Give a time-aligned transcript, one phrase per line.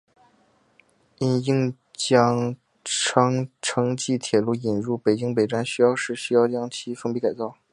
[1.19, 7.55] 因应京张城际铁路引入北京北站需要时需要将其封闭改造。